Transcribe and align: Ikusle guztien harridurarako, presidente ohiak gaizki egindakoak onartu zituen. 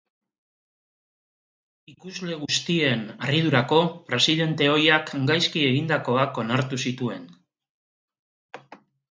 Ikusle 1.91 2.37
guztien 2.43 3.03
harridurarako, 3.27 3.83
presidente 4.09 4.71
ohiak 4.77 5.13
gaizki 5.33 5.65
egindakoak 5.69 6.41
onartu 6.47 6.83
zituen. 6.87 7.31